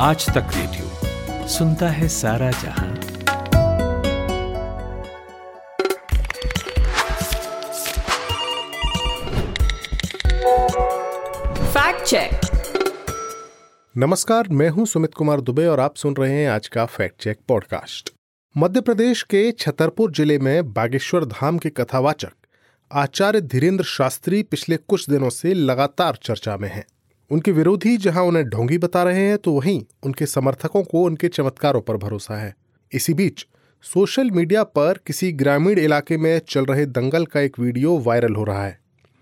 [0.00, 2.94] आज तक रेडियो सुनता है सारा जहाँ।
[11.66, 12.40] फैक्ट चेक
[13.94, 17.38] नमस्कार मैं हूँ सुमित कुमार दुबे और आप सुन रहे हैं आज का fact check
[17.48, 18.12] podcast
[18.56, 22.32] Madhya Pradesh के छतरपुर ज़िले में बागेश्वर धाम के कथावाचक
[22.90, 26.84] आचार्य धीरेन्द्र शास्त्री पिछले कुछ दिनों से लगातार चर्चा में हैं।
[27.30, 31.80] उनके विरोधी जहाँ उन्हें ढोंगी बता रहे हैं तो वहीं उनके समर्थकों को उनके चमत्कारों
[31.80, 32.54] पर भरोसा है।
[32.92, 33.46] इसी बीच,
[33.84, 38.44] सोशल मीडिया पर किसी ग्रामीण इलाके में चल रहे दंगल का एक वीडियो वायरल हो
[38.44, 38.78] रहा है।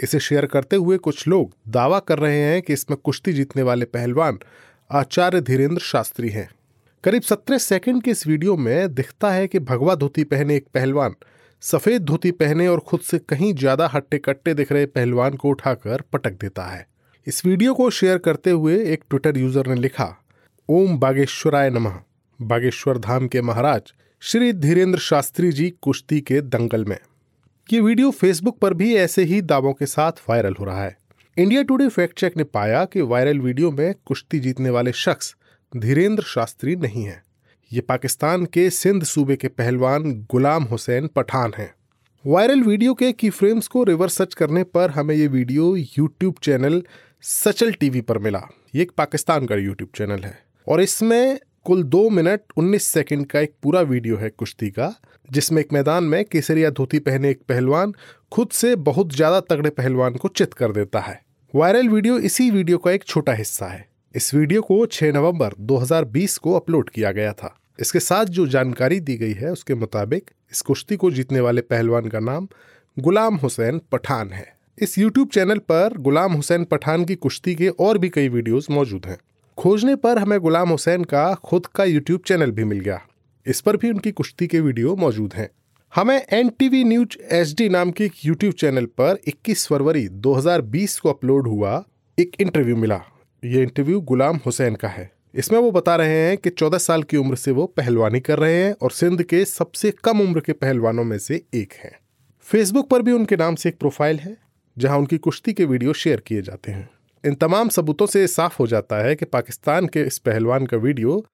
[0.00, 3.84] इसे शेयर करते हुए कुछ लोग दावा कर रहे हैं कि इसमें कुश्ती जीतने वाले
[3.86, 4.38] पहलवान
[4.90, 6.48] आचार्य धीरेन्द्र शास्त्री हैं।
[7.04, 11.14] करीब सत्रह सेकंड के इस वीडियो में दिखता है कि भगवा धोती पहने एक पहलवान,
[11.62, 16.02] सफ़ेद धोती पहने और खुद से कहीं ज़्यादा हट्टे कट्टे दिख रहे पहलवान को उठाकर
[16.12, 16.86] पटक देता है।
[17.26, 20.04] इस वीडियो को शेयर करते हुए एक ट्विटर यूज़र ने लिखा,
[20.68, 21.98] ओम बागेश्वराय नमः।
[22.40, 26.96] बागेश्वर धाम के महाराज श्री धीरेन्द्र शास्त्री जी कुश्ती के दंगल में।
[27.68, 30.96] ये वीडियो फेसबुक पर भी ऐसे ही दावों के साथ वायरल हो रहा है।
[31.36, 35.34] इंडिया टुडे फैक्ट चेक ने पाया कि वायरल वीडियो में कुश्ती जीतने वाले शख्स
[35.72, 37.22] धीरेन्द्र शास्त्री नहीं है।
[37.70, 41.72] ये पाकिस्तान के सिंध सूबे के पहलवान गुलाम हुसैन पठान हैं।
[42.24, 46.82] वायरल वीडियो के की फ्रेम्स को रिवर्स सर्च करने पर हमें ये video YouTube channel
[47.24, 48.40] Sachal TV पर मिला।
[48.74, 53.40] ये एक पाकिस्तान का यूट्यूब चैनल है। और इसमें कुल दो मिनट उन्नीस सेकंड का
[53.40, 54.94] एक पूरा वीडियो है कुश्ती का,
[55.30, 57.92] जिसमें एक मैदान में केसरिया धोती पहने एक पहलवान
[58.32, 61.20] खुद से बहुत ज़्यादा तगड़े पहलवान को चित कर देता है।
[61.54, 66.36] वायरल वीडियो इसी वीडियो का एक छोटा हिस्सा है। इस वीडियो को 6 नवंबर 2020
[66.38, 70.62] को अपलोड किया गया था। इसके साथ जो जानकारी दी गई है, उसके मुताबिक इस
[70.62, 72.48] कुश्ती को जीतने वाले पहलवान का नाम
[72.96, 77.98] गुलाम हुसैन पठान है। इस YouTube चैनल पर गुलाम हुसैन पठान की कुश्ती के और
[77.98, 79.18] भी कई वीडियोस मौजूद हैं।
[79.58, 83.00] खोजने पर हमें गुलाम हुसैन का खुद का YouTube चैनल भी मिल गया।
[83.46, 85.50] इस पर भी उनकी कुश्ती के वीडियो मौजूद हैं।
[85.94, 90.98] हमें N TV news H D नाम के एक यूट्यूब चैनल पर 21 फरवरी 2020
[90.98, 91.84] को अपलोड हुआ
[92.18, 93.00] एक इंटरव्यू मिला।
[93.44, 97.16] ये इंटरव्यू गुलाम हुसैन का है। इसमें वो बता रहे हैं कि 14 साल की
[97.16, 101.04] उम्र से वो पहलवानी कर रहे हैं और सिंध के सबसे कम उम्र के पहलवानों
[101.04, 101.98] में से एक हैं।
[102.40, 104.47] फेसबुक पर भी उनके नाम से एक प्रोफ़ाइल है।
[104.78, 106.90] जहाँ उनकी कुश्ती के वीडियो शेयर किए जाते हैं।
[107.26, 111.26] इन तमाम सबूतों से साफ़ हो जाता है कि पाकिस्तान के इस पहलवान का वीडियो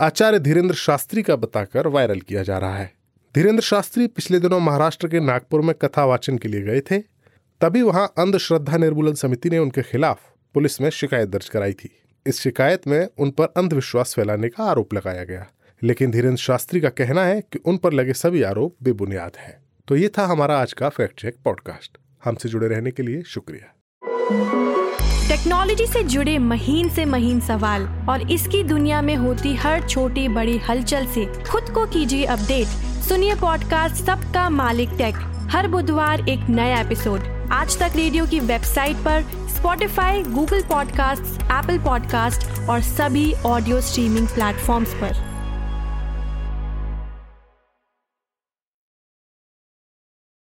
[0.00, 2.92] आचार्य धीरेन्द्र शास्त्री का बताकर वायरल किया जा रहा है।
[3.34, 6.98] धीरेन्द्र शास्त्री पिछले दिनों महाराष्ट्र के नागपुर में कथा वाचन के लिए गए थे।
[7.60, 10.20] तभी वहाँ अंधश्रद्धा निर्मूलन समिति ने उनके खिलाफ
[10.54, 14.94] पुलिस में शिकायत दर्ज कराई थी। इस शिकायत में उन पर अंधविश्वास फैलाने का आरोप
[14.94, 15.46] लगाया गया।
[15.82, 19.96] लेकिन धीरेन्द्र शास्त्री का कहना है कि उन पर लगे सभी आरोप बेबुनियाद है। तो
[19.96, 23.74] ये था हमारा आज का फैक्ट चेक पॉडकास्ट। हमसे जुड़े रहने के लिए शुक्रिया।
[25.28, 30.58] टेक्नोलॉजी से जुड़े महीन से महीन सवाल और इसकी दुनिया में होती हर छोटी बड़ी
[30.58, 32.66] हलचल से खुद को कीजिए अपडेट।
[33.08, 35.14] सुनिए पॉडकास्ट सबका मालिक टेक
[35.50, 37.20] हर बुधवार एक नया एपिसोड
[37.52, 44.28] आज तक रेडियो की वेबसाइट पर Spotify Google podcast Apple podcast और सभी ऑडियो स्ट्रीमिंग
[44.28, 45.27] प्लेटफॉर्म्स पर।